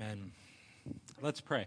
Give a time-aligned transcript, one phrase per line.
[0.00, 0.30] Amen.
[1.20, 1.66] Let's pray.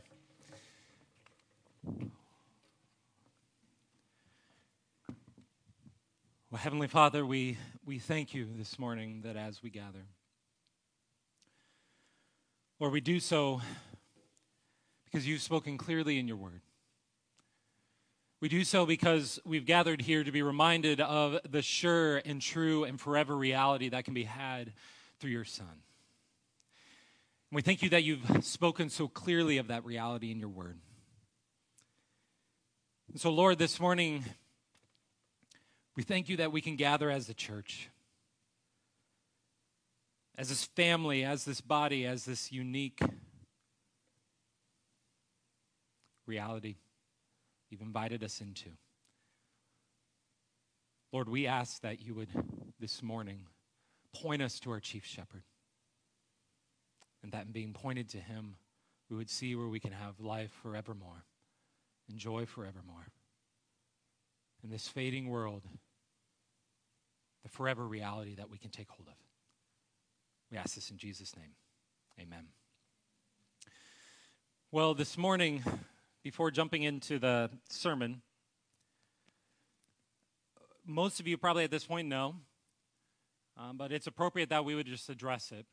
[6.49, 10.05] Well, Heavenly Father, we, we thank you this morning that as we gather,
[12.79, 13.59] Lord, we do so
[15.03, 16.61] because you've spoken clearly in your word.
[18.39, 22.85] We do so because we've gathered here to be reminded of the sure and true
[22.85, 24.71] and forever reality that can be had
[25.19, 25.81] through your Son.
[27.53, 30.79] We thank you that you've spoken so clearly of that reality in your word.
[33.11, 34.23] And so, Lord, this morning,
[35.97, 37.89] we thank you that we can gather as the church,
[40.37, 43.01] as this family, as this body, as this unique
[46.25, 46.75] reality
[47.69, 48.69] you've invited us into.
[51.11, 52.29] Lord, we ask that you would
[52.79, 53.41] this morning
[54.13, 55.43] point us to our chief shepherd.
[57.23, 58.55] And that in being pointed to him,
[59.09, 61.25] we would see where we can have life forevermore
[62.09, 63.07] and joy forevermore.
[64.63, 65.63] In this fading world,
[67.43, 69.15] the forever reality that we can take hold of.
[70.51, 71.51] We ask this in Jesus' name.
[72.19, 72.47] Amen.
[74.71, 75.63] Well, this morning,
[76.23, 78.21] before jumping into the sermon,
[80.85, 82.35] most of you probably at this point know,
[83.57, 85.65] um, but it's appropriate that we would just address it.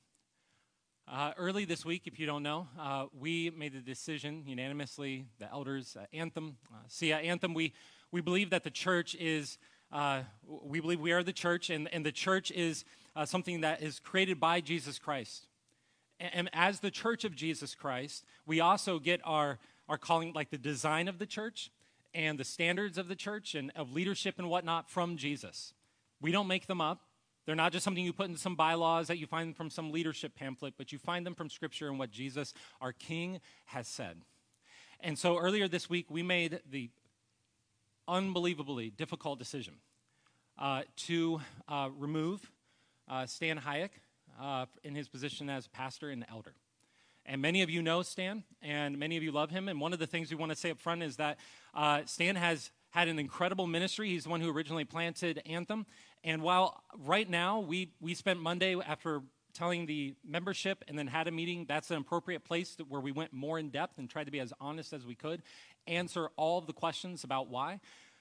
[1.10, 5.50] Uh, early this week, if you don't know, uh, we made the decision unanimously, the
[5.50, 7.72] elders, uh, Anthem, uh, see, Anthem, we,
[8.12, 9.56] we believe that the church is,
[9.90, 12.84] uh, we believe we are the church, and, and the church is
[13.16, 15.46] uh, something that is created by Jesus Christ.
[16.20, 20.50] And, and as the church of Jesus Christ, we also get our our calling like
[20.50, 21.70] the design of the church
[22.14, 25.72] and the standards of the church and of leadership and whatnot from Jesus.
[26.20, 27.07] We don't make them up.
[27.48, 30.34] They're not just something you put in some bylaws that you find from some leadership
[30.34, 34.18] pamphlet, but you find them from Scripture and what Jesus, our King, has said.
[35.00, 36.90] And so earlier this week, we made the
[38.06, 39.76] unbelievably difficult decision
[40.58, 42.52] uh, to uh, remove
[43.08, 43.92] uh, Stan Hayek
[44.38, 46.52] uh, in his position as pastor and elder.
[47.24, 49.70] And many of you know Stan, and many of you love him.
[49.70, 51.38] And one of the things we want to say up front is that
[51.74, 54.10] uh, Stan has had an incredible ministry.
[54.10, 55.86] He's the one who originally planted Anthem.
[56.24, 59.22] And while right now we, we spent Monday after
[59.54, 63.12] telling the membership and then had a meeting, that's an appropriate place to, where we
[63.12, 65.42] went more in depth and tried to be as honest as we could,
[65.86, 67.80] answer all of the questions about why.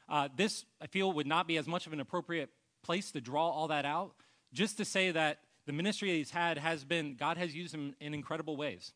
[0.10, 2.50] Uh, this, I feel, would not be as much of an appropriate
[2.84, 4.14] place to draw all that out.
[4.54, 8.14] Just to say that the ministry he's had has been, God has used him in
[8.14, 8.94] incredible ways.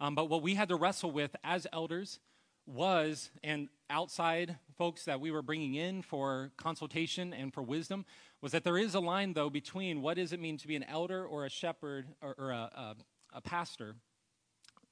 [0.00, 2.20] Um, but what we had to wrestle with as elders
[2.66, 8.04] was, and outside folks that we were bringing in for consultation and for wisdom,
[8.44, 10.82] was that there is a line, though, between what does it mean to be an
[10.82, 12.96] elder or a shepherd or, or a, a,
[13.36, 13.96] a pastor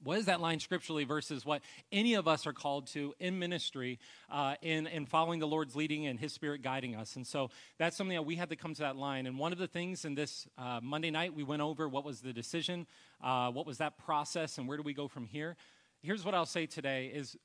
[0.03, 3.99] what is that line scripturally versus what any of us are called to in ministry
[4.29, 7.15] uh, in, in following the Lord's leading and His Spirit guiding us?
[7.15, 9.27] And so that's something that we had to come to that line.
[9.27, 12.19] And one of the things in this uh, Monday night, we went over what was
[12.19, 12.85] the decision,
[13.23, 15.55] uh, what was that process, and where do we go from here?
[16.01, 17.37] Here's what I'll say today is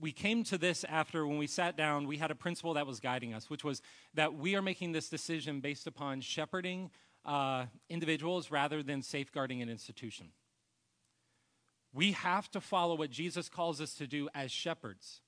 [0.00, 3.00] we came to this after when we sat down, we had a principle that was
[3.00, 3.82] guiding us, which was
[4.14, 6.90] that we are making this decision based upon shepherding
[7.24, 10.28] uh, individuals rather than safeguarding an institution.
[11.92, 15.20] We have to follow what Jesus calls us to do as shepherds.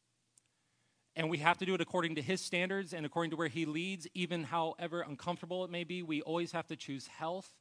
[1.15, 3.67] And we have to do it according to his standards and according to where he
[3.67, 6.03] leads, even however uncomfortable it may be.
[6.03, 7.55] We always have to choose health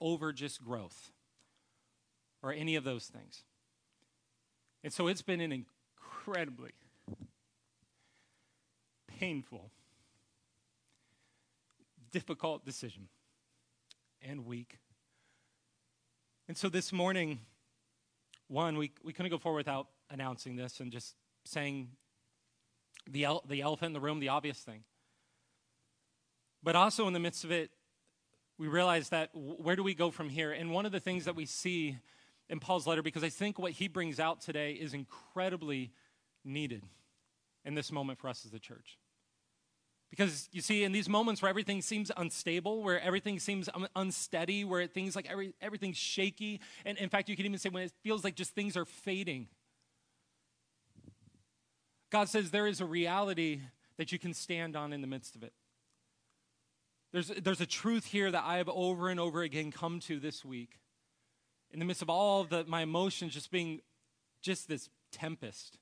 [0.00, 1.12] over just growth
[2.42, 3.44] or any of those things.
[4.82, 5.64] And so it's been an
[6.26, 6.70] incredibly
[9.18, 9.70] painful,
[12.10, 13.08] difficult decision
[14.22, 14.78] and week.
[16.48, 17.40] And so this morning,
[18.48, 21.14] one, we, we couldn't go forward without announcing this and just
[21.44, 21.88] saying
[23.10, 24.84] the, el- the elephant in the room, the obvious thing.
[26.62, 27.70] But also in the midst of it,
[28.58, 30.52] we realize that where do we go from here?
[30.52, 31.98] And one of the things that we see
[32.48, 35.92] in Paul's letter, because I think what he brings out today is incredibly
[36.44, 36.82] needed
[37.64, 38.98] in this moment for us as the church.
[40.10, 44.64] Because you see, in these moments where everything seems unstable, where everything seems un- unsteady,
[44.64, 47.92] where things like every, everything's shaky, and in fact, you can even say when it
[48.04, 49.48] feels like just things are fading,
[52.10, 53.60] God says there is a reality
[53.96, 55.52] that you can stand on in the midst of it.
[57.12, 60.44] There's, there's a truth here that I have over and over again come to this
[60.44, 60.78] week.
[61.72, 63.80] In the midst of all of the, my emotions just being
[64.42, 65.78] just this tempest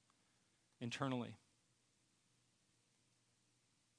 [0.83, 1.37] internally.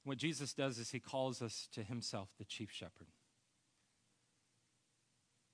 [0.04, 3.08] What Jesus does is he calls us to himself the chief shepherd.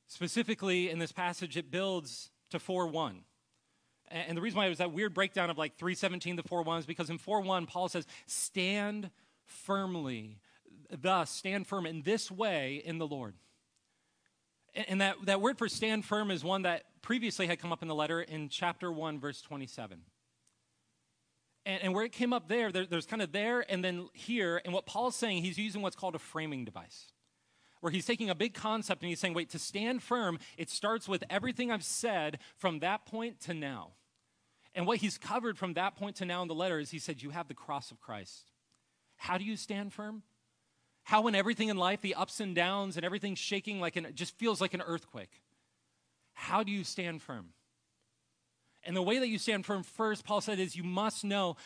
[0.08, 3.22] Specifically, in this passage, it builds to 4 1.
[4.12, 6.80] And the reason why it was that weird breakdown of like 317 to 4 1
[6.80, 9.12] is because in 4 1, Paul says, Stand
[9.46, 10.40] firmly,
[10.90, 13.36] thus, stand firm in this way in the Lord.
[14.74, 17.88] And that, that word for stand firm is one that previously had come up in
[17.88, 20.02] the letter in chapter 1, verse 27.
[21.66, 24.62] And, and where it came up there, there, there's kind of there and then here.
[24.64, 27.08] And what Paul's saying, he's using what's called a framing device
[27.82, 31.08] where he's taking a big concept and he's saying, wait, to stand firm, it starts
[31.08, 33.92] with everything I've said from that point to now.
[34.76, 37.22] And what he's covered from that point to now in the letter is he said,
[37.22, 38.52] You have the cross of Christ.
[39.18, 40.24] How do you stand firm?
[41.04, 44.38] How, when everything in life, the ups and downs and everything's shaking like an, just
[44.38, 45.42] feels like an earthquake,
[46.34, 47.50] how do you stand firm?
[48.84, 51.58] And the way that you stand firm first, Paul said, is you must know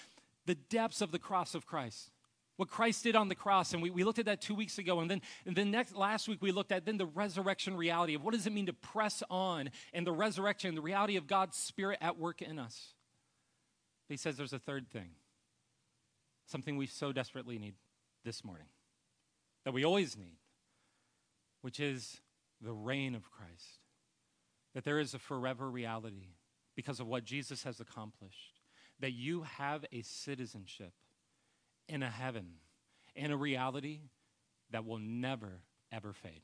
[0.46, 2.10] the depths of the cross of Christ.
[2.58, 5.00] What Christ did on the cross, and we, we looked at that two weeks ago,
[5.00, 8.24] and then, and then next last week we looked at then the resurrection reality of
[8.24, 11.98] what does it mean to press on and the resurrection, the reality of God's Spirit
[12.00, 12.94] at work in us.
[14.08, 15.10] But he says there's a third thing,
[16.46, 17.74] something we so desperately need
[18.24, 18.68] this morning
[19.66, 20.38] that we always need,
[21.62, 22.22] which is
[22.62, 23.80] the reign of Christ.
[24.76, 26.28] That there is a forever reality
[26.76, 28.60] because of what Jesus has accomplished.
[29.00, 30.94] That you have a citizenship
[31.88, 32.46] in a heaven,
[33.16, 34.02] in a reality
[34.72, 35.62] that will never,
[35.92, 36.42] ever fade.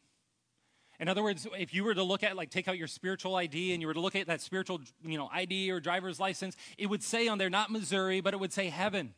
[0.99, 3.71] In other words, if you were to look at, like, take out your spiritual ID
[3.71, 6.87] and you were to look at that spiritual, you know, ID or driver's license, it
[6.87, 9.13] would say on there not Missouri, but it would say heaven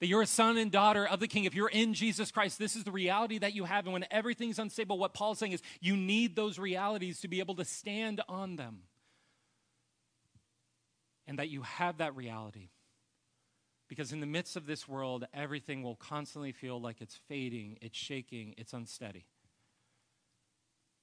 [0.00, 1.44] that you're a son and daughter of the king.
[1.44, 3.84] If you're in Jesus Christ, this is the reality that you have.
[3.84, 7.54] And when everything's unstable, what Paul's saying is you need those realities to be able
[7.56, 8.80] to stand on them.
[11.30, 12.70] And that you have that reality.
[13.88, 17.96] Because in the midst of this world, everything will constantly feel like it's fading, it's
[17.96, 19.26] shaking, it's unsteady.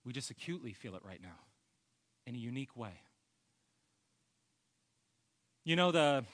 [0.03, 1.39] We just acutely feel it right now
[2.25, 2.99] in a unique way.
[5.63, 6.25] You know, the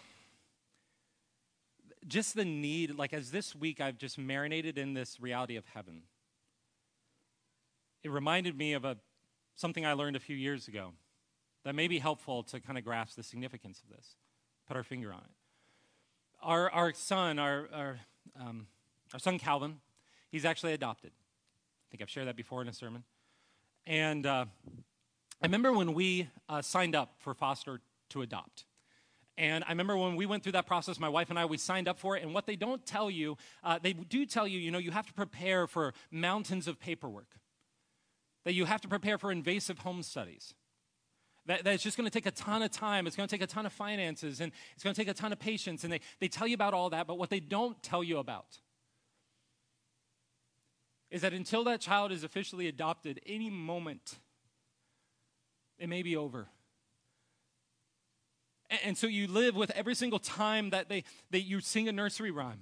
[2.07, 6.01] just the need, like as this week I've just marinated in this reality of heaven.
[8.03, 8.97] It reminded me of a,
[9.55, 10.93] something I learned a few years ago
[11.63, 14.15] that may be helpful to kind of grasp the significance of this,
[14.67, 15.31] put our finger on it.
[16.41, 17.99] Our, our son, our, our,
[18.39, 18.67] um,
[19.13, 19.77] our son Calvin,
[20.29, 21.11] he's actually adopted.
[21.11, 23.03] I think I've shared that before in a sermon.
[23.85, 24.45] And uh,
[25.41, 27.79] I remember when we uh, signed up for foster
[28.09, 28.65] to adopt.
[29.37, 31.87] And I remember when we went through that process, my wife and I, we signed
[31.87, 32.23] up for it.
[32.23, 35.07] And what they don't tell you, uh, they do tell you, you know, you have
[35.07, 37.29] to prepare for mountains of paperwork,
[38.43, 40.53] that you have to prepare for invasive home studies.
[41.45, 43.05] That, that it's just going to take a ton of time.
[43.05, 45.33] It's going to take a ton of finances and it's going to take a ton
[45.33, 45.83] of patience.
[45.83, 48.59] And they, they tell you about all that, but what they don't tell you about
[51.11, 54.17] is that until that child is officially adopted, any moment,
[55.77, 56.47] it may be over.
[58.83, 62.31] And so you live with every single time that, they, that you sing a nursery
[62.31, 62.61] rhyme.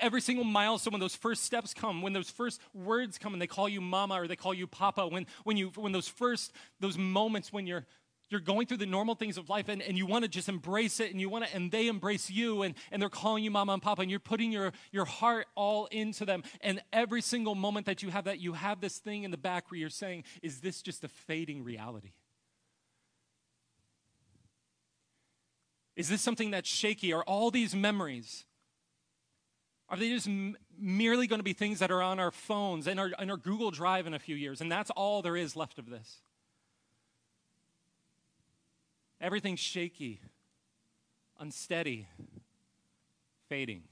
[0.00, 3.46] Every single milestone, when those first steps come, when those first words come and they
[3.46, 6.98] call you mama or they call you papa, when, when, you, when those first, those
[6.98, 7.86] moments when you're,
[8.28, 10.98] you're going through the normal things of life and, and you want to just embrace
[10.98, 13.72] it and you want to, and they embrace you and, and they're calling you mama
[13.74, 16.42] and papa and you're putting your, your heart all into them.
[16.60, 19.70] And every single moment that you have that, you have this thing in the back
[19.70, 22.12] where you're saying, is this just a fading reality?
[25.94, 27.12] Is this something that's shaky?
[27.12, 28.44] Are all these memories,
[29.88, 32.98] are they just m- merely going to be things that are on our phones and
[32.98, 34.60] our, and our Google Drive in a few years?
[34.60, 36.20] And that's all there is left of this.
[39.20, 40.20] Everything's shaky,
[41.38, 42.08] unsteady,
[43.48, 43.82] fading.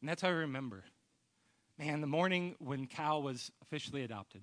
[0.00, 0.84] And that's how I remember.
[1.78, 4.40] Man, the morning when Cal was officially adopted.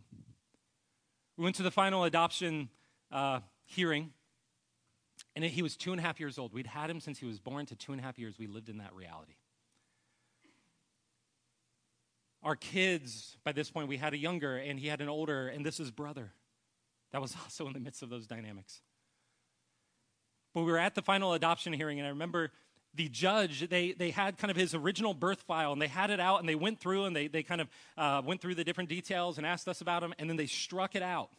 [1.35, 2.69] We went to the final adoption
[3.11, 4.11] uh, hearing,
[5.35, 6.53] and he was two and a half years old.
[6.53, 8.35] We'd had him since he was born to two and a half years.
[8.37, 9.33] We lived in that reality.
[12.43, 15.65] Our kids, by this point, we had a younger and he had an older, and
[15.65, 16.33] this is brother.
[17.11, 18.81] That was also in the midst of those dynamics.
[20.53, 22.51] But we were at the final adoption hearing, and I remember
[22.95, 26.19] the judge, they, they had kind of his original birth file, and they had it
[26.19, 28.87] out, and they went through, and they, they kind of uh, went through the different
[28.87, 31.31] details and asked us about him, and then they struck it out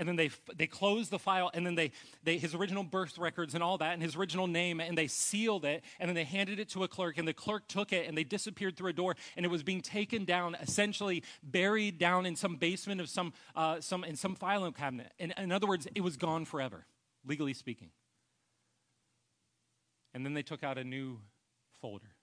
[0.00, 1.92] and then they, they closed the file and then they,
[2.24, 5.66] they his original birth records and all that and his original name and they sealed
[5.66, 8.16] it and then they handed it to a clerk and the clerk took it and
[8.16, 12.34] they disappeared through a door and it was being taken down essentially buried down in
[12.34, 15.12] some basement of some, uh, some in some filing cabinet.
[15.18, 16.86] In, in other words it was gone forever
[17.26, 17.90] legally speaking.
[20.14, 21.18] And then they took out a new
[21.82, 22.16] folder.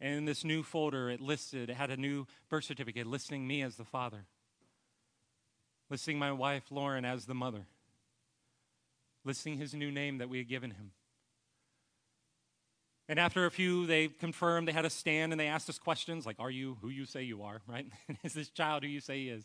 [0.00, 3.60] And in this new folder, it listed, it had a new birth certificate listing me
[3.60, 4.24] as the father,
[5.90, 7.66] listing my wife, Lauren, as the mother,
[9.24, 10.92] listing his new name that we had given him.
[13.08, 16.24] And after a few, they confirmed, they had a stand, and they asked us questions
[16.24, 17.86] like, Are you who you say you are, right?
[18.24, 19.44] is this child who you say he is?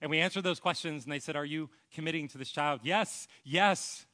[0.00, 2.80] And we answered those questions, and they said, Are you committing to this child?
[2.82, 4.04] Yes, yes.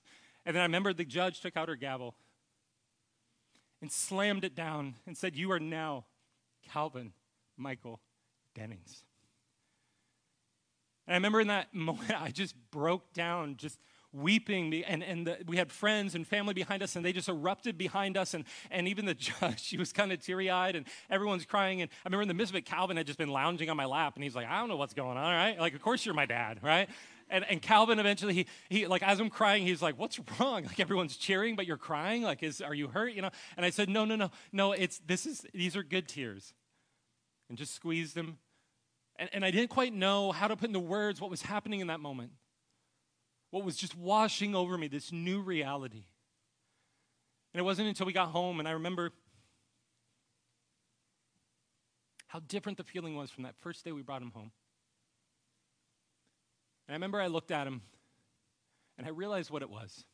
[0.47, 2.15] And then I remember the judge took out her gavel
[3.83, 6.05] and slammed it down and said, You are now
[6.73, 7.13] Calvin
[7.57, 8.01] Michael
[8.55, 9.05] Dennings.
[11.07, 13.79] And I remember in that moment, I just broke down, just
[14.13, 14.85] weeping.
[14.85, 18.17] And, and the, we had friends and family behind us, and they just erupted behind
[18.17, 18.35] us.
[18.35, 21.83] And, and even the judge, she was kind of teary eyed, and everyone's crying.
[21.83, 23.87] And I remember in the midst of it, Calvin had just been lounging on my
[23.87, 25.59] lap, and he's like, I don't know what's going on, right?
[25.59, 26.89] Like, of course you're my dad, right?
[27.31, 30.65] and, and Calvin eventually, he, he, like, as I'm crying, he's like, what's wrong?
[30.75, 32.23] Like, everyone's cheering, but you're crying?
[32.23, 33.13] Like, is, are you hurt?
[33.13, 33.31] You know?
[33.57, 36.55] And I said, no, no, no, no, it's, this is, these are good tears.
[37.49, 38.39] And just squeezed him.
[39.17, 41.87] And, and I didn't quite know how to put into words what was happening in
[41.89, 42.33] that moment.
[43.51, 46.05] What was just washing over me, this new reality.
[47.53, 49.13] And it wasn't until we got home, and I remember
[52.27, 54.51] how different the feeling was from that first day we brought him home.
[56.89, 57.83] And I remember I looked at him
[58.99, 60.05] and I realized what it was.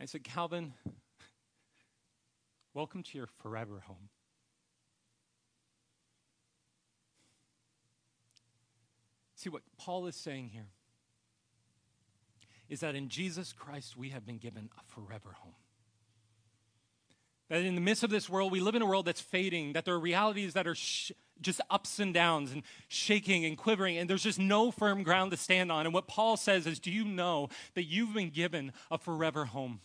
[0.00, 0.72] I said, Calvin,
[2.72, 4.08] welcome to your forever home.
[9.38, 10.66] See, what Paul is saying here
[12.68, 15.54] is that in Jesus Christ we have been given a forever home.
[17.48, 19.84] That in the midst of this world, we live in a world that's fading, that
[19.84, 24.10] there are realities that are sh- just ups and downs and shaking and quivering, and
[24.10, 25.86] there's just no firm ground to stand on.
[25.86, 29.78] And what Paul says is, Do you know that you've been given a forever home?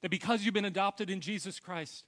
[0.00, 2.04] That because you've been adopted in Jesus Christ,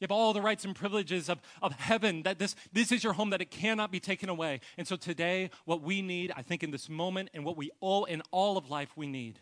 [0.00, 3.14] you have all the rights and privileges of, of heaven, that this, this is your
[3.14, 4.60] home, that it cannot be taken away.
[4.76, 8.04] And so today, what we need, I think, in this moment, and what we all
[8.04, 9.40] in all of life we need,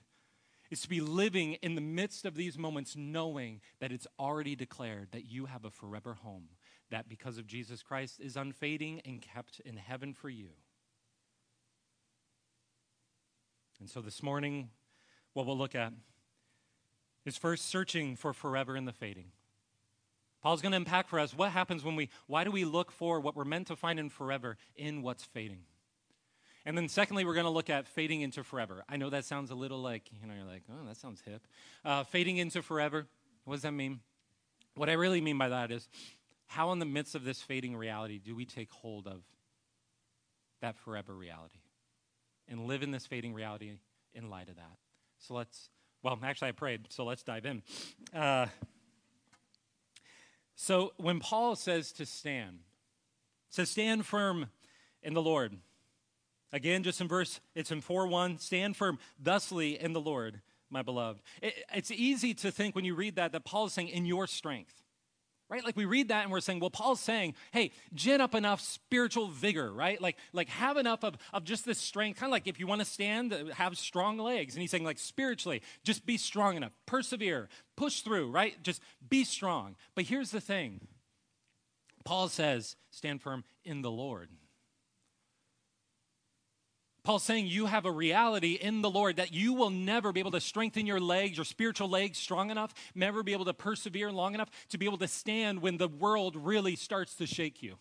[0.70, 5.08] is to be living in the midst of these moments knowing that it's already declared
[5.12, 6.48] that you have a forever home,
[6.90, 10.48] that because of Jesus Christ is unfading and kept in heaven for you.
[13.78, 14.70] And so this morning,
[15.34, 15.92] what we'll look at
[17.26, 19.32] is first searching for forever in the fading.
[20.46, 23.18] Paul's going to unpack for us what happens when we, why do we look for
[23.18, 25.58] what we're meant to find in forever in what's fading?
[26.64, 28.84] And then, secondly, we're going to look at fading into forever.
[28.88, 31.44] I know that sounds a little like, you know, you're like, oh, that sounds hip.
[31.84, 33.08] Uh, fading into forever,
[33.44, 33.98] what does that mean?
[34.76, 35.88] What I really mean by that is
[36.46, 39.22] how, in the midst of this fading reality, do we take hold of
[40.60, 41.58] that forever reality
[42.46, 43.72] and live in this fading reality
[44.14, 44.76] in light of that?
[45.18, 45.70] So let's,
[46.04, 47.64] well, actually, I prayed, so let's dive in.
[48.14, 48.46] Uh,
[50.56, 52.60] so when Paul says to stand,
[53.50, 54.46] says, stand firm
[55.02, 55.56] in the Lord.
[56.52, 58.38] Again, just in verse, it's in 4 1.
[58.38, 61.20] Stand firm thusly in the Lord, my beloved.
[61.42, 64.26] It, it's easy to think when you read that that Paul is saying, in your
[64.26, 64.82] strength.
[65.48, 65.64] Right?
[65.64, 69.28] Like we read that and we're saying, well, Paul's saying, hey, gin up enough spiritual
[69.28, 70.00] vigor, right?
[70.02, 72.18] Like, like have enough of, of just this strength.
[72.18, 74.54] Kind of like if you want to stand, uh, have strong legs.
[74.54, 76.72] And he's saying, like, spiritually, just be strong enough.
[76.86, 77.48] Persevere.
[77.76, 78.60] Push through, right?
[78.64, 79.76] Just be strong.
[79.94, 80.80] But here's the thing
[82.04, 84.30] Paul says, stand firm in the Lord.
[87.06, 90.32] Paul's saying you have a reality in the Lord that you will never be able
[90.32, 94.34] to strengthen your legs, your spiritual legs strong enough, never be able to persevere long
[94.34, 97.76] enough to be able to stand when the world really starts to shake you.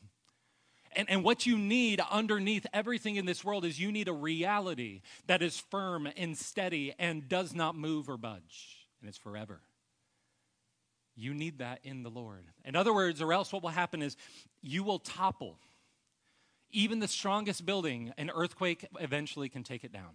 [0.96, 5.02] And, and what you need underneath everything in this world is you need a reality
[5.26, 9.60] that is firm and steady and does not move or budge, and it's forever.
[11.16, 12.46] You need that in the Lord.
[12.64, 14.18] In other words, or else what will happen is
[14.62, 15.58] you will topple
[16.76, 20.12] even the strongest building, an earthquake eventually can take it down.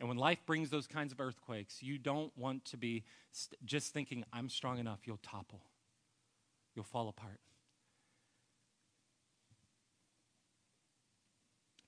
[0.00, 3.94] And when life brings those kinds of earthquakes, you don't want to be st- just
[3.94, 5.62] thinking, I'm strong enough, you'll topple,
[6.74, 7.40] you'll fall apart.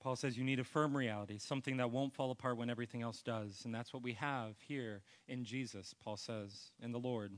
[0.00, 3.22] Paul says you need a firm reality, something that won't fall apart when everything else
[3.22, 3.62] does.
[3.64, 7.32] And that's what we have here in Jesus, Paul says, in the Lord.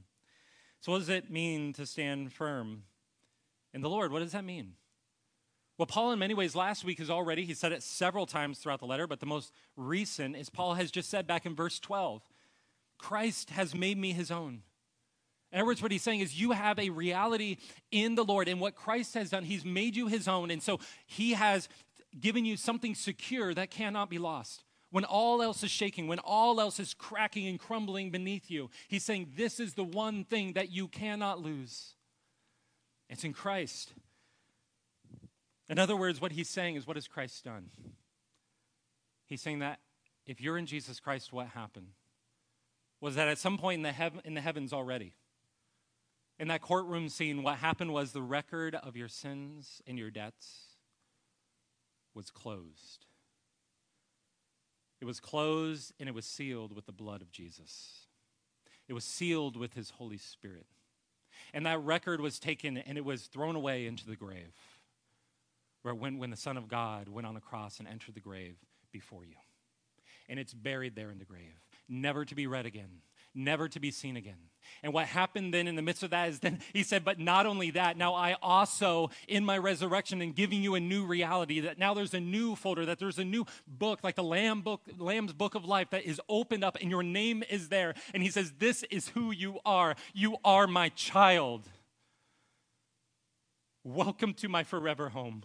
[0.81, 2.83] So, what does it mean to stand firm
[3.73, 4.13] in the Lord?
[4.13, 4.75] What does that mean?
[5.79, 8.81] Well, Paul, in many ways, last week is already, he said it several times throughout
[8.81, 12.21] the letter, but the most recent is Paul has just said back in verse 12
[12.99, 14.63] Christ has made me his own.
[15.53, 17.59] In other words, what he's saying is, you have a reality
[17.93, 20.51] in the Lord, and what Christ has done, he's made you his own.
[20.51, 21.69] And so he has
[22.21, 24.65] given you something secure that cannot be lost.
[24.91, 29.05] When all else is shaking, when all else is cracking and crumbling beneath you, he's
[29.05, 31.95] saying, This is the one thing that you cannot lose.
[33.09, 33.93] It's in Christ.
[35.69, 37.71] In other words, what he's saying is, what has Christ done?
[39.27, 39.81] He's saying that
[40.27, 41.89] if you're in Jesus Christ, what happened?
[43.01, 45.15] Was that at some point in the, hev- in the heavens already,
[46.39, 50.69] in that courtroom scene, what happened was the record of your sins and your debts
[52.15, 53.07] was closed.
[55.01, 58.07] It was closed and it was sealed with the blood of Jesus.
[58.89, 60.67] It was sealed with his Holy Spirit.
[61.53, 64.53] And that record was taken and it was thrown away into the grave,
[65.89, 68.57] where when, when the Son of God went on the cross and entered the grave
[68.93, 69.37] before you.
[70.29, 73.01] And it's buried there in the grave, never to be read again,
[73.35, 74.37] never to be seen again.
[74.83, 77.47] And what happened then in the midst of that is then he said, But not
[77.47, 81.79] only that, now I also, in my resurrection and giving you a new reality, that
[81.79, 85.33] now there's a new folder, that there's a new book, like the Lamb book, Lamb's
[85.33, 87.95] book of life, that is opened up and your name is there.
[88.13, 89.97] And he says, This is who you are.
[90.13, 91.67] You are my child.
[93.85, 95.45] Welcome to my forever home.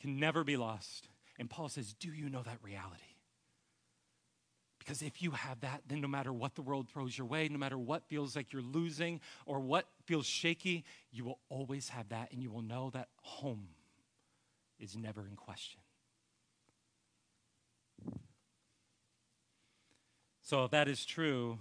[0.00, 1.08] Can never be lost.
[1.38, 3.02] And Paul says, Do you know that reality?
[4.78, 7.58] Because if you have that, then no matter what the world throws your way, no
[7.58, 12.30] matter what feels like you're losing or what feels shaky, you will always have that
[12.30, 13.66] and you will know that home
[14.78, 15.80] is never in question.
[20.42, 21.58] So, if that is true,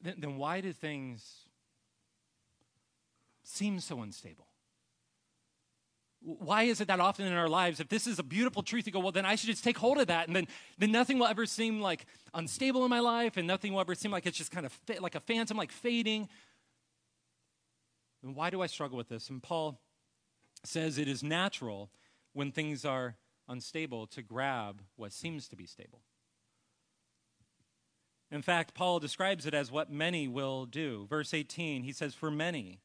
[0.00, 1.46] then, then why do things
[3.42, 4.47] seem so unstable?
[6.28, 8.92] Why is it that often in our lives, if this is a beautiful truth, you
[8.92, 11.26] go, well, then I should just take hold of that, and then, then nothing will
[11.26, 12.04] ever seem like
[12.34, 15.14] unstable in my life, and nothing will ever seem like it's just kind of like
[15.14, 16.28] a phantom, like fading.
[18.22, 19.30] And why do I struggle with this?
[19.30, 19.80] And Paul
[20.64, 21.90] says it is natural
[22.34, 23.16] when things are
[23.48, 26.02] unstable to grab what seems to be stable.
[28.30, 31.06] In fact, Paul describes it as what many will do.
[31.08, 32.80] Verse 18, he says, For many,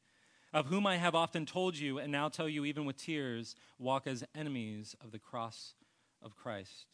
[0.54, 4.06] of whom I have often told you, and now tell you even with tears, walk
[4.06, 5.74] as enemies of the cross
[6.22, 6.86] of Christ.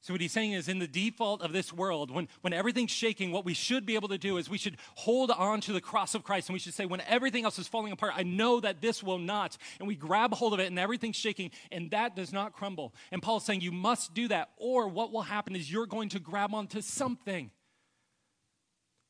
[0.00, 3.32] So, what he's saying is, in the default of this world, when, when everything's shaking,
[3.32, 6.14] what we should be able to do is we should hold on to the cross
[6.14, 8.82] of Christ and we should say, when everything else is falling apart, I know that
[8.82, 9.56] this will not.
[9.78, 12.92] And we grab hold of it and everything's shaking and that does not crumble.
[13.12, 16.18] And Paul's saying, you must do that, or what will happen is you're going to
[16.18, 17.50] grab onto something.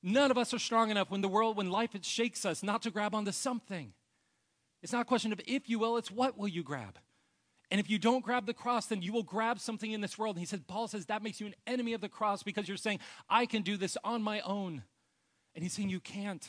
[0.06, 2.90] None of us are strong enough when the world, when life shakes us, not to
[2.90, 3.94] grab onto something.
[4.82, 6.98] It's not a question of if you will, it's what will you grab.
[7.70, 10.36] And if you don't grab the cross, then you will grab something in this world.
[10.36, 12.76] And he said, Paul says that makes you an enemy of the cross because you're
[12.76, 12.98] saying,
[13.30, 14.82] I can do this on my own.
[15.54, 16.46] And he's saying you can't.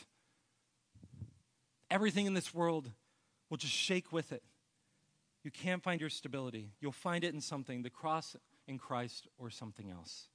[1.90, 2.90] Everything in this world
[3.48, 4.42] will just shake with it.
[5.44, 6.72] You can't find your stability.
[6.82, 8.36] You'll find it in something, the cross
[8.68, 10.28] in Christ or something else.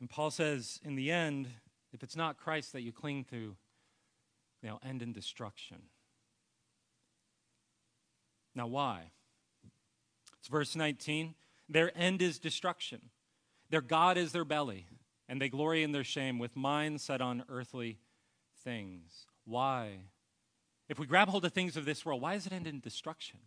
[0.00, 1.48] And Paul says, in the end,
[1.92, 3.56] if it's not Christ that you cling to,
[4.62, 5.78] they'll end in destruction.
[8.54, 9.10] Now, why?
[10.38, 11.34] It's verse 19.
[11.68, 13.10] Their end is destruction.
[13.70, 14.86] Their God is their belly,
[15.28, 17.98] and they glory in their shame with minds set on earthly
[18.62, 19.26] things.
[19.44, 19.98] Why?
[20.88, 23.40] If we grab hold of things of this world, why does it end in destruction?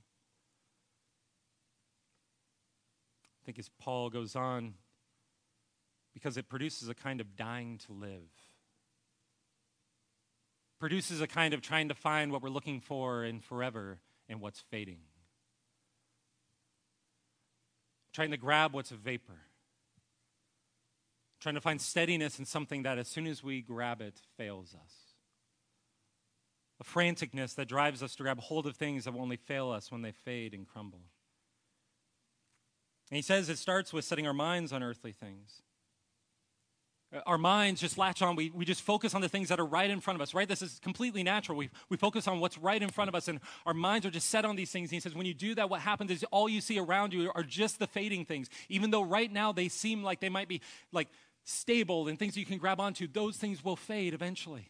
[3.41, 4.73] I think as Paul goes on,
[6.19, 8.29] because it produces a kind of dying to live.
[10.79, 14.59] Produces a kind of trying to find what we're looking for in forever and what's
[14.59, 14.99] fading.
[18.13, 19.39] Trying to grab what's a vapor.
[21.39, 24.93] Trying to find steadiness in something that, as soon as we grab it, fails us.
[26.81, 29.91] A franticness that drives us to grab hold of things that will only fail us
[29.91, 31.01] when they fade and crumble.
[33.09, 35.61] And he says it starts with setting our minds on earthly things.
[37.25, 38.35] Our minds just latch on.
[38.35, 40.47] We, we just focus on the things that are right in front of us, right?
[40.47, 41.57] This is completely natural.
[41.57, 44.29] We, we focus on what's right in front of us, and our minds are just
[44.29, 44.89] set on these things.
[44.89, 47.31] And he says, when you do that, what happens is all you see around you
[47.33, 48.47] are just the fading things.
[48.69, 51.07] Even though right now they seem like they might be like
[51.45, 54.69] stable and things you can grab onto, those things will fade eventually.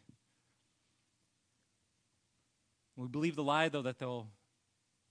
[2.96, 4.28] We believe the lie, though, that they'll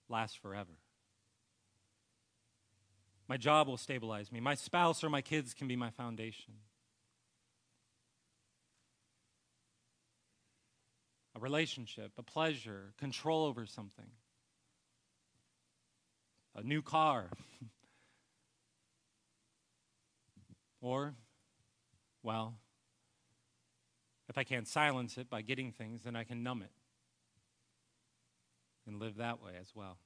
[0.08, 0.72] last forever.
[3.28, 4.40] My job will stabilize me.
[4.40, 6.54] My spouse or my kids can be my foundation.
[11.38, 14.10] A relationship, a pleasure, control over something,
[16.56, 17.30] a new car.
[20.80, 21.14] or,
[22.22, 22.54] well,
[24.28, 26.72] if I can't silence it by getting things, then I can numb it
[28.86, 29.98] and live that way as well,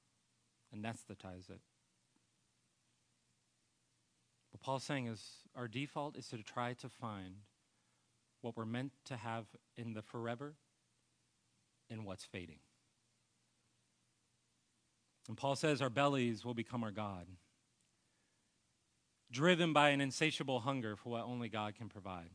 [0.75, 1.61] anesthetize it.
[4.51, 5.19] What Paul's saying is
[5.55, 7.37] our default is to try to find
[8.41, 9.45] what we're meant to have
[9.77, 10.53] in the forever
[11.93, 12.59] and what's fading.
[15.29, 17.27] And Paul says our bellies will become our God,
[19.31, 22.29] driven by an insatiable hunger for what only God can provide.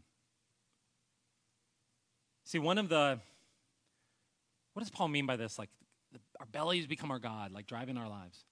[2.45, 3.21] See, one of the,
[4.73, 5.59] what does Paul mean by this?
[5.59, 5.69] Like,
[6.41, 8.45] our bellies become our God, like driving our lives.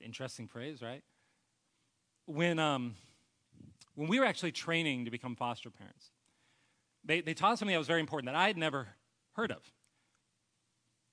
[0.00, 1.04] Interesting phrase, right?
[2.26, 2.96] When, um,
[3.94, 6.10] when we were actually training to become foster parents,
[7.04, 8.88] they, they taught us something that was very important that I had never
[9.34, 9.62] heard of,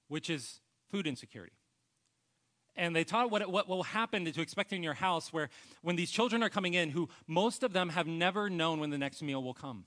[0.07, 1.53] which is food insecurity.
[2.75, 5.49] And they taught what, what will happen to expect in your house where
[5.81, 8.99] when these children are coming in, who most of them have never known when the
[8.99, 9.85] next meal will come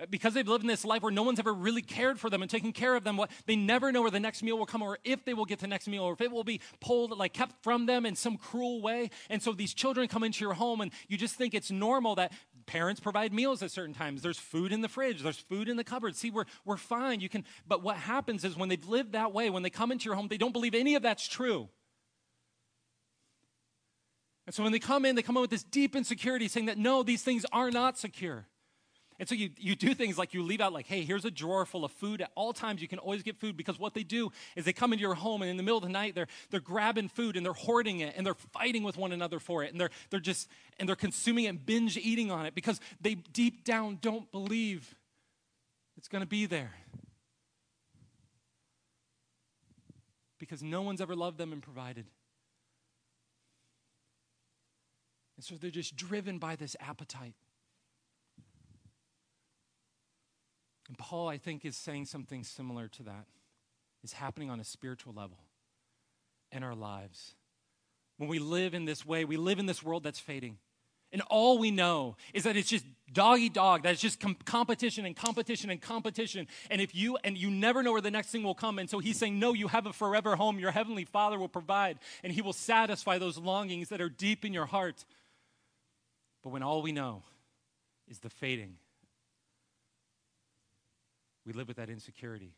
[0.00, 2.42] uh, because they've lived in this life where no one's ever really cared for them
[2.42, 4.82] and taken care of them what they never know where the next meal will come
[4.82, 7.32] or if they will get the next meal or if it will be pulled like
[7.32, 10.80] kept from them in some cruel way and so these children come into your home
[10.80, 12.32] and you just think it's normal that
[12.68, 14.22] parents provide meals at certain times.
[14.22, 15.22] There's food in the fridge.
[15.22, 16.14] There's food in the cupboard.
[16.14, 17.20] See we're, we're fine.
[17.20, 20.04] You can but what happens is when they've lived that way when they come into
[20.04, 21.68] your home they don't believe any of that's true.
[24.46, 26.78] And so when they come in they come in with this deep insecurity saying that
[26.78, 28.46] no these things are not secure
[29.18, 31.66] and so you, you do things like you leave out, like, hey, here's a drawer
[31.66, 32.22] full of food.
[32.22, 34.92] At all times, you can always get food because what they do is they come
[34.92, 37.44] into your home and in the middle of the night, they're, they're grabbing food and
[37.44, 39.72] they're hoarding it and they're fighting with one another for it.
[39.72, 43.16] And they're, they're just, and they're consuming it and binge eating on it because they
[43.16, 44.94] deep down don't believe
[45.96, 46.74] it's going to be there.
[50.38, 52.06] Because no one's ever loved them and provided.
[55.36, 57.34] And so they're just driven by this appetite.
[60.88, 63.26] And Paul, I think, is saying something similar to that.
[64.04, 65.38] Is happening on a spiritual level
[66.52, 67.34] in our lives.
[68.16, 70.58] When we live in this way, we live in this world that's fading.
[71.10, 75.06] And all we know is that it's just doggy dog, that it's just com- competition
[75.06, 76.46] and competition and competition.
[76.70, 78.78] And if you, and you never know where the next thing will come.
[78.78, 80.58] And so he's saying, no, you have a forever home.
[80.58, 84.52] Your heavenly Father will provide, and he will satisfy those longings that are deep in
[84.52, 85.04] your heart.
[86.42, 87.22] But when all we know
[88.06, 88.76] is the fading
[91.48, 92.52] we live with that insecurity.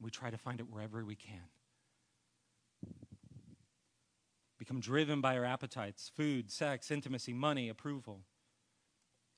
[0.00, 1.46] We try to find it wherever we can.
[4.58, 8.22] Become driven by our appetites food, sex, intimacy, money, approval,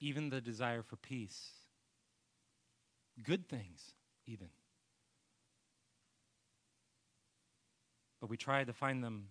[0.01, 1.51] even the desire for peace.
[3.23, 3.93] Good things,
[4.27, 4.49] even.
[8.23, 9.29] But we try to find them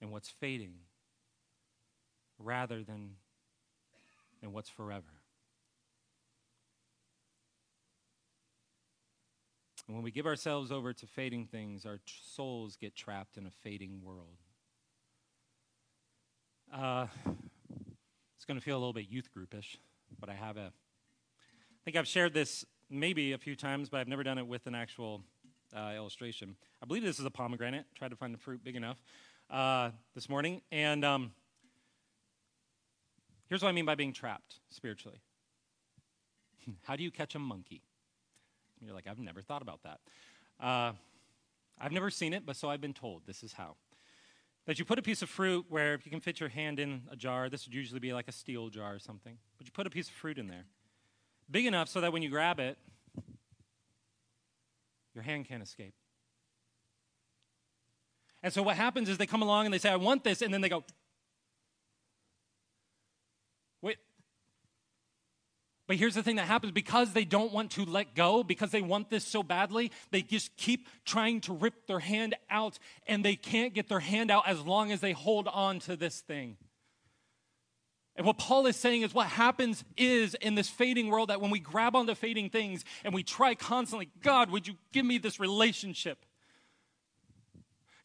[0.00, 0.76] in what's fading
[2.38, 3.16] rather than
[4.42, 5.13] in what's forever.
[9.86, 13.46] And when we give ourselves over to fading things, our t- souls get trapped in
[13.46, 14.38] a fading world.
[16.72, 17.06] Uh,
[18.36, 19.76] it's going to feel a little bit youth groupish,
[20.18, 20.72] but I have a.
[20.72, 24.66] I think I've shared this maybe a few times, but I've never done it with
[24.66, 25.22] an actual
[25.76, 26.56] uh, illustration.
[26.82, 27.84] I believe this is a pomegranate.
[27.94, 29.02] Tried to find a fruit big enough
[29.50, 31.32] uh, this morning, and um,
[33.48, 35.20] here's what I mean by being trapped spiritually.
[36.84, 37.82] How do you catch a monkey?
[38.86, 40.00] You're like, I've never thought about that.
[40.60, 40.92] Uh,
[41.80, 43.76] I've never seen it, but so I've been told this is how.
[44.66, 47.16] That you put a piece of fruit where you can fit your hand in a
[47.16, 49.90] jar, this would usually be like a steel jar or something, but you put a
[49.90, 50.64] piece of fruit in there.
[51.50, 52.78] Big enough so that when you grab it,
[55.14, 55.94] your hand can't escape.
[58.42, 60.52] And so what happens is they come along and they say, I want this, and
[60.52, 60.84] then they go,
[65.86, 68.80] But here's the thing that happens because they don't want to let go, because they
[68.80, 73.36] want this so badly, they just keep trying to rip their hand out, and they
[73.36, 76.56] can't get their hand out as long as they hold on to this thing.
[78.16, 81.50] And what Paul is saying is what happens is in this fading world that when
[81.50, 85.40] we grab onto fading things and we try constantly, God, would you give me this
[85.40, 86.24] relationship?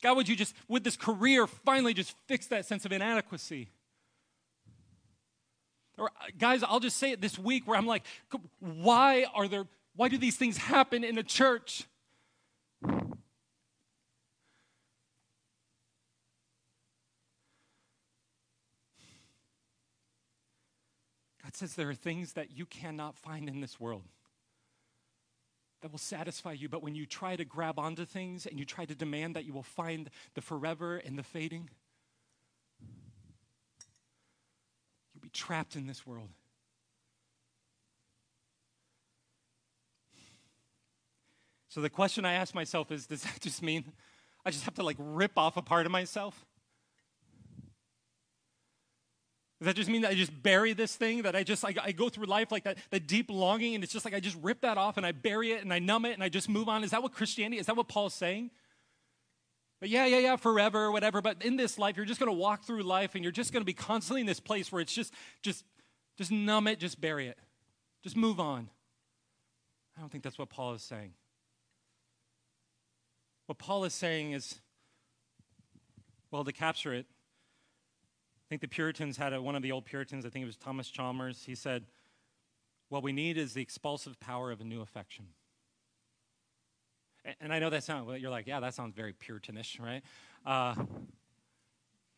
[0.01, 3.69] God, would you just, with this career, finally just fix that sense of inadequacy?
[5.99, 8.03] Or uh, guys, I'll just say it this week where I'm like,
[8.59, 9.65] why are there
[9.99, 11.83] why do these things happen in a church?
[12.81, 13.13] God
[21.51, 24.03] says there are things that you cannot find in this world
[25.81, 28.85] that will satisfy you, but when you try to grab onto things and you try
[28.85, 31.69] to demand that you will find the forever and the fading,
[35.29, 36.29] be trapped in this world.
[41.69, 43.85] So the question I ask myself is does that just mean
[44.45, 46.45] I just have to like rip off a part of myself?
[49.59, 51.23] Does that just mean that I just bury this thing?
[51.23, 53.91] That I just, I, I go through life like that, that deep longing and it's
[53.91, 56.13] just like I just rip that off and I bury it and I numb it
[56.13, 56.83] and I just move on?
[56.85, 58.51] Is that what Christianity, is that what Paul's saying?
[59.79, 61.21] But yeah, yeah, yeah, forever whatever.
[61.21, 63.61] But in this life, you're just going to walk through life and you're just going
[63.61, 65.63] to be constantly in this place where it's just, just,
[66.17, 67.37] just numb it, just bury it.
[68.03, 68.69] Just move on.
[69.97, 71.13] I don't think that's what Paul is saying.
[73.47, 74.59] What Paul is saying is,
[76.31, 80.25] well, to capture it, I think the Puritans had a, one of the old Puritans,
[80.25, 81.85] I think it was Thomas Chalmers, he said,
[82.89, 85.25] What we need is the expulsive power of a new affection.
[87.39, 90.01] And I know that sounds, you're like, yeah, that sounds very Puritanish, right?
[90.45, 90.75] Uh,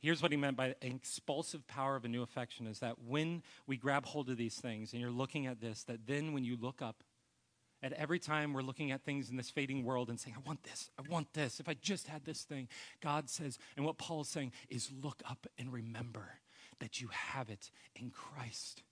[0.02, 3.43] here's what he meant by an expulsive power of a new affection is that when
[3.67, 6.58] we grab hold of these things and you're looking at this, that then when you
[6.60, 7.04] look up
[7.84, 10.63] at every time we're looking at things in this fading world and saying, I want
[10.63, 12.67] this, I want this, if I just had this thing,
[13.02, 16.39] God says, and what Paul is saying is look up and remember
[16.80, 18.84] that you have it in Christ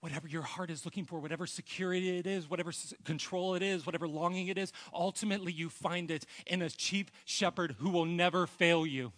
[0.00, 2.72] whatever your heart is looking for, whatever security it is, whatever
[3.04, 7.76] control it is, whatever longing it is, ultimately you find it in a chief shepherd
[7.78, 9.12] who will never fail you.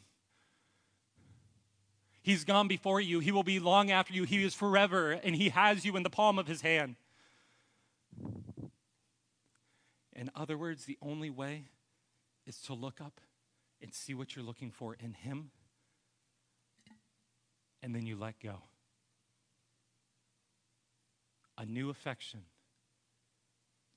[2.23, 5.49] He's gone before you, he will be long after you, he is forever, and he
[5.51, 6.97] has you in the palm of his hand.
[10.14, 11.64] In other words, the only way
[12.47, 13.21] is to look up
[13.81, 15.51] and see what you're looking for in him,
[17.83, 18.62] and then you let go
[21.62, 22.40] a new affection,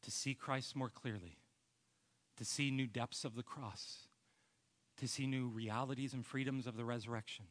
[0.04, 1.40] to see Christ more clearly,
[2.38, 4.08] to see new depths of the cross,
[4.98, 7.46] to see new realities and freedoms of the resurrection.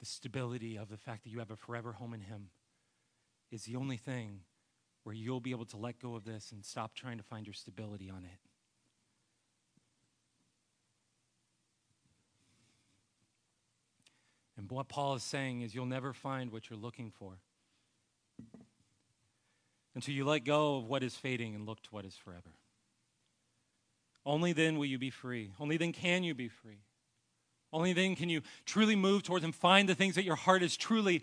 [0.00, 2.48] The stability of the fact that you have a forever home in Him
[3.52, 4.40] is the only thing
[5.04, 7.54] where you'll be able to let go of this and stop trying to find your
[7.54, 8.43] stability on it.
[14.56, 17.38] And what Paul is saying is you'll never find what you're looking for
[19.94, 22.54] until you let go of what is fading and look to what is forever.
[24.26, 25.52] Only then will you be free.
[25.60, 26.78] Only then can you be free.
[27.72, 30.76] Only then can you truly move towards and find the things that your heart is
[30.76, 31.22] truly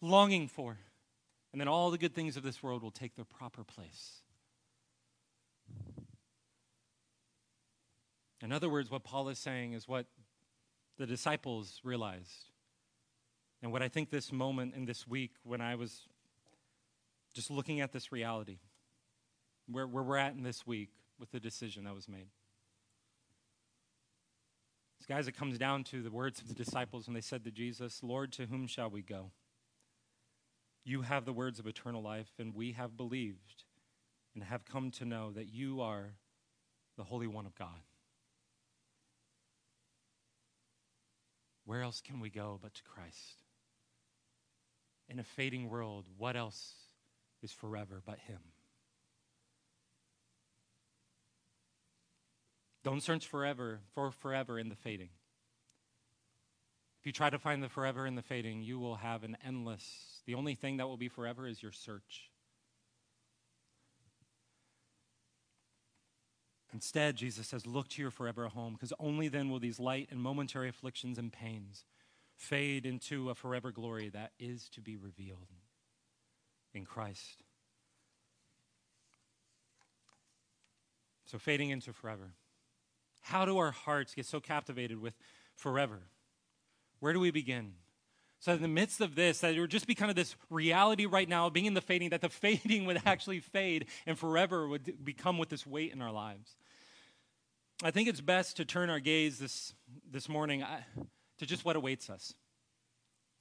[0.00, 0.78] longing for.
[1.52, 4.22] And then all the good things of this world will take their proper place.
[8.40, 10.06] In other words, what Paul is saying is what
[10.96, 12.50] the disciples realized
[13.62, 16.02] and what I think this moment in this week, when I was
[17.34, 18.58] just looking at this reality,
[19.70, 22.28] where, where we're at in this week with the decision that was made.
[25.08, 28.02] guys, it comes down to the words of the disciples when they said to Jesus,
[28.02, 29.30] Lord, to whom shall we go?
[30.84, 33.64] You have the words of eternal life, and we have believed
[34.34, 36.14] and have come to know that you are
[36.96, 37.80] the Holy One of God.
[41.64, 43.47] Where else can we go but to Christ?
[45.08, 46.74] In a fading world, what else
[47.42, 48.40] is forever but Him?
[52.84, 55.10] Don't search forever for forever in the fading.
[57.00, 60.22] If you try to find the forever in the fading, you will have an endless.
[60.26, 62.30] The only thing that will be forever is your search.
[66.72, 70.20] Instead, Jesus says, look to your forever home, because only then will these light and
[70.20, 71.84] momentary afflictions and pains
[72.38, 75.48] fade into a forever glory that is to be revealed
[76.72, 77.42] in Christ.
[81.26, 82.32] So, fading into forever.
[83.20, 85.14] How do our hearts get so captivated with
[85.54, 85.98] forever?
[87.00, 87.72] Where do we begin?
[88.38, 91.06] So, in the midst of this, that it would just be kind of this reality
[91.06, 95.04] right now, being in the fading, that the fading would actually fade and forever would
[95.04, 96.56] become with this weight in our lives.
[97.82, 99.74] I think it's best to turn our gaze this,
[100.10, 100.62] this morning.
[100.62, 100.84] I,
[101.38, 102.34] to just what awaits us.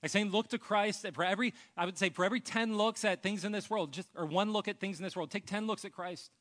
[0.03, 1.05] Like saying, look to Christ.
[1.13, 4.07] For every, I would say, for every 10 looks at things in this world, just
[4.15, 6.31] or one look at things in this world, take 10 looks at Christ.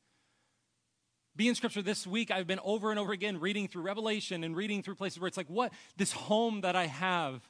[1.35, 4.55] Be in scripture this week, I've been over and over again reading through Revelation and
[4.55, 5.71] reading through places where it's like, what?
[5.95, 7.47] This home that I have.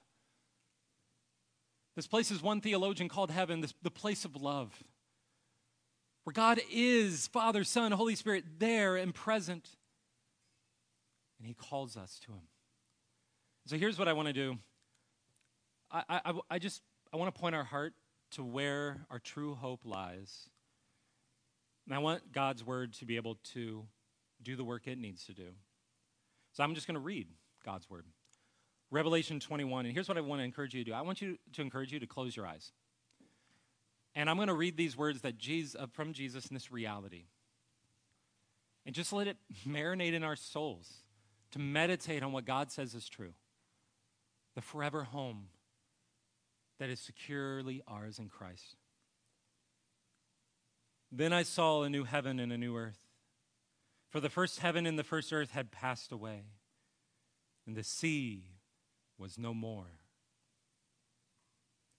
[1.95, 4.71] This place is one theologian called heaven, this, the place of love.
[6.25, 9.69] Where God is, Father, Son, Holy Spirit, there and present.
[11.39, 12.41] And He calls us to Him.
[13.67, 14.57] So here's what I want to do.
[15.91, 16.81] I, I, I just
[17.13, 17.93] I want to point our heart
[18.31, 20.49] to where our true hope lies.
[21.85, 23.85] And I want God's word to be able to
[24.41, 25.49] do the work it needs to do.
[26.53, 27.27] So I'm just going to read
[27.65, 28.05] God's word.
[28.89, 29.85] Revelation 21.
[29.85, 31.91] And here's what I want to encourage you to do I want you to encourage
[31.91, 32.71] you to close your eyes.
[34.15, 37.25] And I'm going to read these words that Jesus, uh, from Jesus in this reality.
[38.85, 39.35] And just let it
[39.67, 41.03] marinate in our souls
[41.51, 43.33] to meditate on what God says is true.
[44.57, 45.49] The forever home
[46.79, 48.75] that is securely ours in Christ.
[51.11, 52.97] Then I saw a new heaven and a new earth.
[54.09, 56.45] For the first heaven and the first earth had passed away,
[57.67, 58.45] and the sea
[59.15, 59.99] was no more.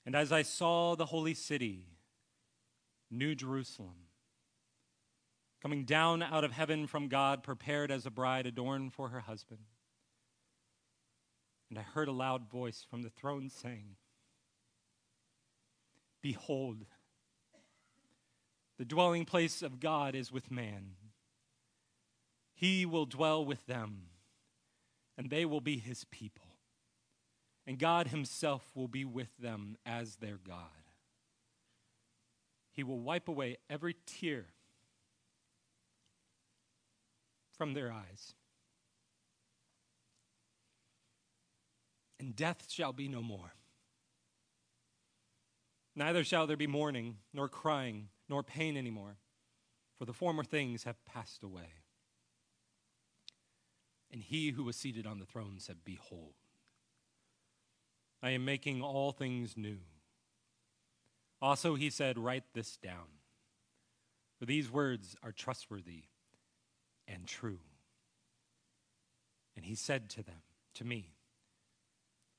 [0.04, 1.86] And as I saw the holy city,
[3.08, 4.08] New Jerusalem,
[5.62, 9.60] coming down out of heaven from God, prepared as a bride adorned for her husband,
[11.68, 13.96] and I heard a loud voice from the throne saying,
[16.22, 16.84] Behold,
[18.78, 20.92] the dwelling place of God is with man.
[22.54, 24.08] He will dwell with them,
[25.16, 26.46] and they will be his people.
[27.66, 30.56] And God himself will be with them as their God.
[32.72, 34.46] He will wipe away every tear
[37.52, 38.34] from their eyes.
[42.18, 43.54] And death shall be no more.
[45.94, 49.16] Neither shall there be mourning, nor crying, nor pain anymore,
[49.98, 51.82] for the former things have passed away.
[54.10, 56.34] And he who was seated on the throne said, Behold,
[58.22, 59.78] I am making all things new.
[61.40, 63.18] Also, he said, Write this down,
[64.38, 66.04] for these words are trustworthy
[67.06, 67.60] and true.
[69.56, 70.42] And he said to them,
[70.74, 71.10] to me,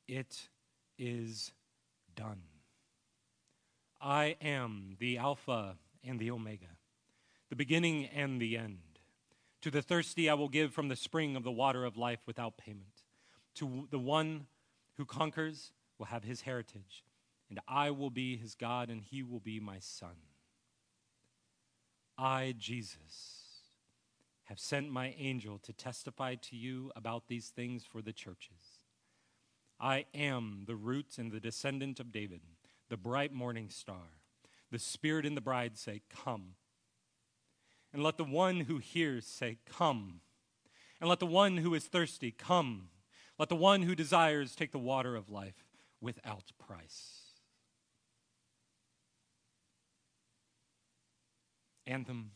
[0.10, 0.50] It
[0.98, 1.52] is
[2.15, 2.41] done.
[4.02, 6.78] I am the Alpha and the Omega,
[7.52, 8.80] the beginning and the end.
[9.62, 12.58] To the thirsty, I will give from the spring of the water of life without
[12.58, 13.04] payment.
[13.56, 14.48] To the one
[14.98, 17.04] who conquers will have his heritage,
[17.48, 20.15] and I will be his God, and he will be my son.
[22.17, 23.60] I, Jesus,
[24.45, 28.68] have sent my angel to testify to you about these things for the churches.
[29.79, 32.41] I am the root and the descendant of David,
[32.89, 34.19] the bright morning star.
[34.71, 36.55] The Spirit and the bride say, Come.
[37.93, 40.21] And let the one who hears say, Come.
[40.99, 42.89] And let the one who is thirsty come.
[43.37, 45.63] Let the one who desires take the water of life
[46.01, 47.21] without price.
[51.87, 52.31] Anthem.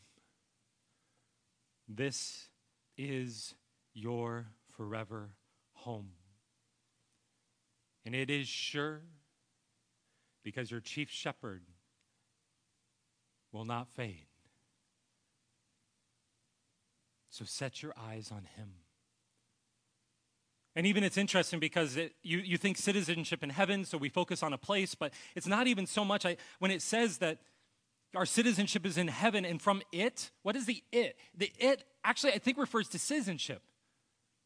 [1.86, 2.48] This
[2.96, 3.54] is
[3.92, 5.36] your forever
[5.74, 6.12] home.
[8.04, 9.00] And it is sure
[10.42, 11.62] because your chief shepherd
[13.52, 14.26] will not fade.
[17.30, 18.74] So set your eyes on him.
[20.76, 24.42] And even it's interesting because it, you, you think citizenship in heaven, so we focus
[24.42, 27.38] on a place, but it's not even so much I, when it says that
[28.14, 31.16] our citizenship is in heaven and from it, what is the it?
[31.36, 33.62] The it actually, I think, refers to citizenship.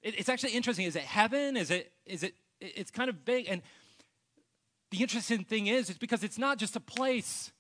[0.03, 0.87] It, it's actually interesting.
[0.87, 1.57] Is it heaven?
[1.57, 3.47] Is it, is it, it's kind of vague.
[3.49, 3.63] And
[4.91, 7.53] the interesting thing is, it's because it's not just a place.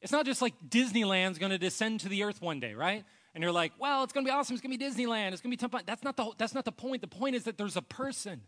[0.00, 3.04] It's not just like Disneyland's going to descend to the earth one day, right?
[3.34, 4.54] And you're like, well, it's going to be awesome.
[4.54, 5.32] It's going to be Disneyland.
[5.32, 5.78] It's going to be.
[5.86, 7.02] That's not the, that's not the point.
[7.02, 8.42] The point is that there's a person.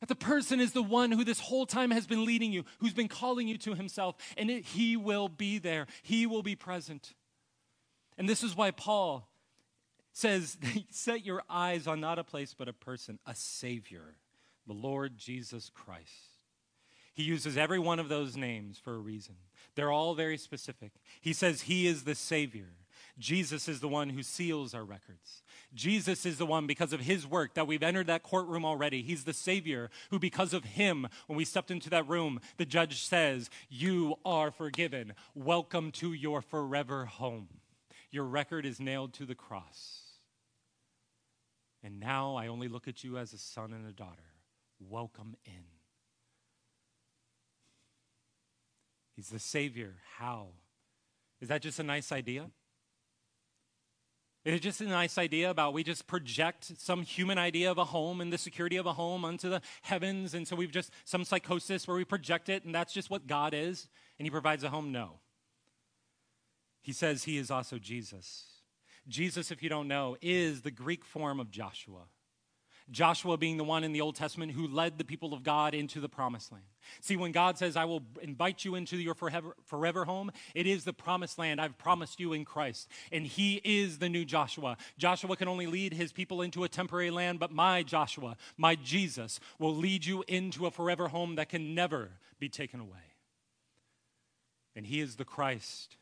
[0.00, 2.92] That the person is the one who this whole time has been leading you, who's
[2.92, 5.86] been calling you to himself, and it, he will be there.
[6.02, 7.14] He will be present.
[8.16, 9.27] And this is why Paul
[10.18, 10.58] says,
[10.90, 14.16] Set your eyes on not a place, but a person, a Savior,
[14.66, 16.38] the Lord Jesus Christ.
[17.14, 19.34] He uses every one of those names for a reason.
[19.74, 20.92] They're all very specific.
[21.20, 22.68] He says he is the Savior.
[23.18, 25.42] Jesus is the one who seals our records.
[25.74, 29.02] Jesus is the one, because of his work, that we've entered that courtroom already.
[29.02, 33.02] He's the Savior who, because of him, when we stepped into that room, the judge
[33.02, 35.14] says, You are forgiven.
[35.34, 37.48] Welcome to your forever home.
[38.10, 40.07] Your record is nailed to the cross.
[41.88, 44.34] And now I only look at you as a son and a daughter.
[44.78, 45.64] Welcome in.
[49.16, 49.94] He's the Savior.
[50.18, 50.48] How?
[51.40, 52.50] Is that just a nice idea?
[54.44, 57.86] Is it just a nice idea about we just project some human idea of a
[57.86, 61.24] home and the security of a home onto the heavens, and so we've just some
[61.24, 63.88] psychosis where we project it, and that's just what God is,
[64.18, 64.92] and He provides a home?
[64.92, 65.20] No.
[66.82, 68.57] He says He is also Jesus.
[69.08, 72.02] Jesus, if you don't know, is the Greek form of Joshua.
[72.90, 76.00] Joshua being the one in the Old Testament who led the people of God into
[76.00, 76.64] the promised land.
[77.00, 80.84] See, when God says, I will invite you into your forever, forever home, it is
[80.84, 82.88] the promised land I've promised you in Christ.
[83.12, 84.78] And he is the new Joshua.
[84.96, 89.38] Joshua can only lead his people into a temporary land, but my Joshua, my Jesus,
[89.58, 92.96] will lead you into a forever home that can never be taken away.
[94.74, 95.96] And he is the Christ,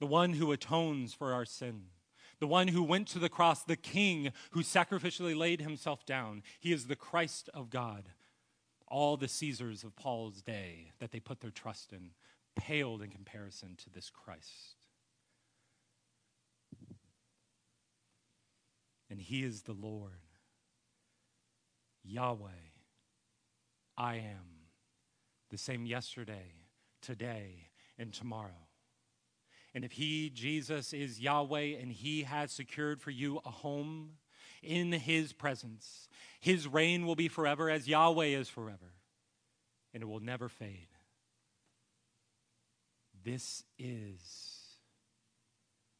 [0.00, 1.82] the one who atones for our sin
[2.40, 6.42] the one who went to the cross, the king who sacrificially laid himself down.
[6.60, 8.10] He is the Christ of God.
[8.86, 12.12] All the Caesars of Paul's day that they put their trust in
[12.56, 14.76] paled in comparison to this Christ.
[19.10, 20.20] And he is the Lord,
[22.04, 22.48] Yahweh.
[23.96, 24.68] I am
[25.50, 26.52] the same yesterday,
[27.00, 28.67] today, and tomorrow.
[29.78, 34.14] And if He, Jesus, is Yahweh and He has secured for you a home
[34.60, 36.08] in His presence,
[36.40, 38.94] His reign will be forever as Yahweh is forever,
[39.94, 40.88] and it will never fade.
[43.22, 44.18] This is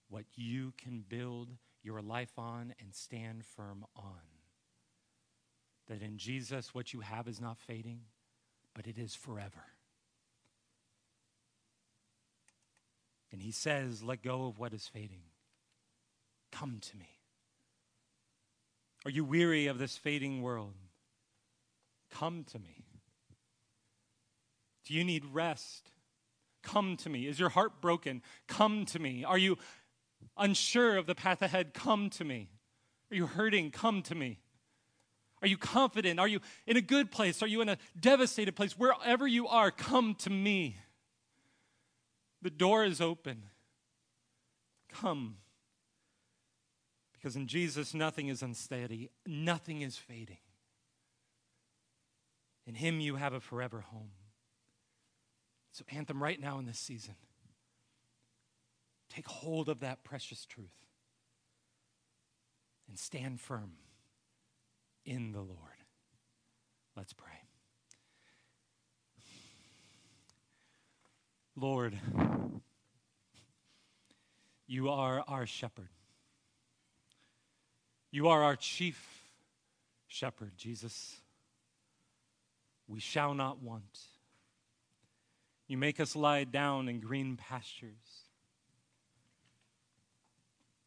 [0.08, 1.50] what you can build
[1.80, 4.26] your life on and stand firm on.
[5.86, 8.00] That in Jesus, what you have is not fading,
[8.74, 9.66] but it is forever.
[13.32, 15.22] And he says, Let go of what is fading.
[16.50, 17.08] Come to me.
[19.04, 20.74] Are you weary of this fading world?
[22.10, 22.84] Come to me.
[24.86, 25.90] Do you need rest?
[26.62, 27.26] Come to me.
[27.26, 28.22] Is your heart broken?
[28.46, 29.24] Come to me.
[29.24, 29.58] Are you
[30.36, 31.74] unsure of the path ahead?
[31.74, 32.48] Come to me.
[33.10, 33.70] Are you hurting?
[33.70, 34.40] Come to me.
[35.40, 36.18] Are you confident?
[36.18, 37.42] Are you in a good place?
[37.42, 38.76] Are you in a devastated place?
[38.76, 40.78] Wherever you are, come to me.
[42.42, 43.44] The door is open.
[44.92, 45.36] Come.
[47.12, 50.38] Because in Jesus, nothing is unsteady, nothing is fading.
[52.66, 54.10] In Him, you have a forever home.
[55.72, 57.14] So, Anthem, right now in this season,
[59.08, 60.86] take hold of that precious truth
[62.88, 63.72] and stand firm
[65.04, 65.58] in the Lord.
[66.96, 67.47] Let's pray.
[71.60, 71.98] Lord,
[74.68, 75.88] you are our shepherd.
[78.12, 79.24] You are our chief
[80.06, 81.16] shepherd, Jesus.
[82.86, 83.98] We shall not want.
[85.66, 88.22] You make us lie down in green pastures.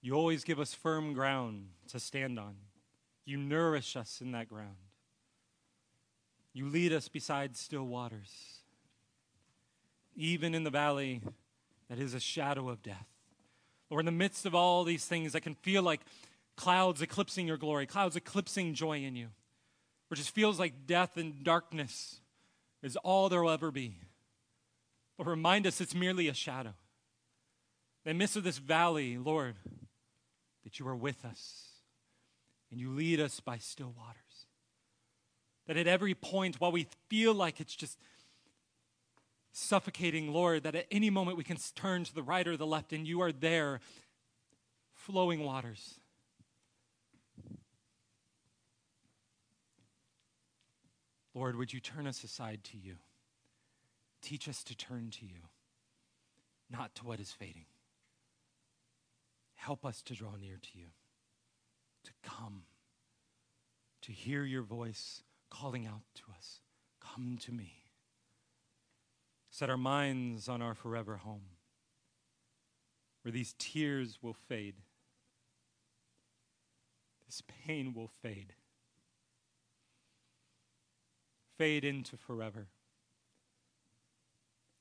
[0.01, 2.55] You always give us firm ground to stand on.
[3.25, 4.77] You nourish us in that ground.
[6.53, 8.60] You lead us beside still waters
[10.15, 11.21] even in the valley
[11.89, 13.07] that is a shadow of death.
[13.89, 16.01] Lord, in the midst of all these things that can feel like
[16.55, 19.27] clouds eclipsing your glory, clouds eclipsing joy in you,
[20.09, 22.21] or just feels like death and darkness
[22.81, 23.97] is all there will ever be.
[25.17, 26.73] But remind us it's merely a shadow.
[28.05, 29.55] In the midst of this valley, Lord,
[30.63, 31.67] that you are with us
[32.71, 34.47] and you lead us by still waters.
[35.67, 37.97] That at every point, while we feel like it's just
[39.51, 42.93] suffocating, Lord, that at any moment we can turn to the right or the left
[42.93, 43.79] and you are there,
[44.93, 45.95] flowing waters.
[51.33, 52.95] Lord, would you turn us aside to you?
[54.21, 55.47] Teach us to turn to you,
[56.69, 57.65] not to what is fading.
[59.55, 60.87] Help us to draw near to you,
[62.03, 62.63] to come,
[64.01, 66.59] to hear your voice calling out to us.
[66.99, 67.80] Come to me
[69.51, 71.43] set our minds on our forever home,
[73.21, 74.75] where these tears will fade,
[77.27, 78.53] this pain will fade,
[81.57, 82.69] fade into forever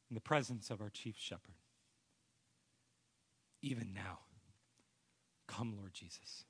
[0.09, 1.57] in the presence of our chief shepherd.
[3.61, 4.21] Even now,
[5.47, 6.45] come, Lord Jesus.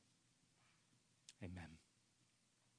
[1.42, 1.79] Amen.